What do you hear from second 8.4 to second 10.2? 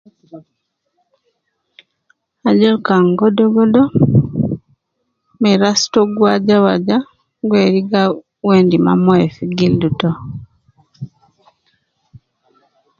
uwo endi mma moyo fi gildu to.